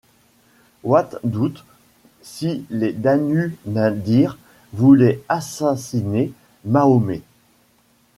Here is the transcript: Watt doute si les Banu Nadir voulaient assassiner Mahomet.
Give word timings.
Watt 0.83 1.17
doute 1.23 1.63
si 2.23 2.65
les 2.71 2.91
Banu 2.91 3.55
Nadir 3.67 4.39
voulaient 4.73 5.21
assassiner 5.29 6.33
Mahomet. 6.65 7.21